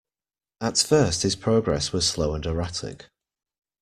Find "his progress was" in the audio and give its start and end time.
1.21-2.07